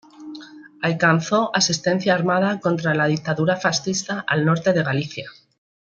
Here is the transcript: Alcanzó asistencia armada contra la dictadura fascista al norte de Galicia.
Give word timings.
Alcanzó 0.81 1.55
asistencia 1.55 2.15
armada 2.15 2.59
contra 2.59 2.95
la 2.95 3.05
dictadura 3.05 3.55
fascista 3.55 4.25
al 4.27 4.45
norte 4.45 4.73
de 4.73 4.81
Galicia. 4.81 5.29